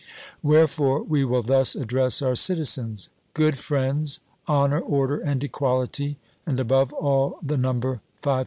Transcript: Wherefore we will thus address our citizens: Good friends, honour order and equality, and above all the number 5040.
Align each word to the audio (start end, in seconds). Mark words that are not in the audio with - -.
Wherefore 0.41 1.03
we 1.03 1.23
will 1.23 1.43
thus 1.43 1.75
address 1.75 2.23
our 2.23 2.33
citizens: 2.33 3.09
Good 3.35 3.59
friends, 3.59 4.19
honour 4.49 4.79
order 4.79 5.19
and 5.19 5.43
equality, 5.43 6.17
and 6.43 6.59
above 6.59 6.91
all 6.93 7.37
the 7.43 7.55
number 7.57 7.97
5040. 8.23 8.39